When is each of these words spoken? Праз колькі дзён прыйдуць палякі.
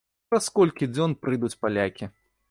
Праз 0.29 0.45
колькі 0.59 0.87
дзён 0.95 1.13
прыйдуць 1.25 1.53
палякі. 1.65 2.09